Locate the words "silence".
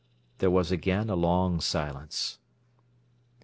1.61-2.39